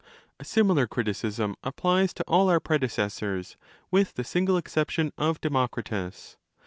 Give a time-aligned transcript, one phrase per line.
[0.39, 3.55] A similar criticism applies to all our predecessors
[3.91, 6.37] with the single exception of Demokritos.